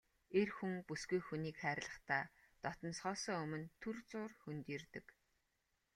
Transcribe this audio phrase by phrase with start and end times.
[0.39, 2.23] Эр хүн бүсгүй хүнийг хайрлахдаа
[2.63, 5.05] дотносохоосоо өмнө түр зуур хөндийрдөг.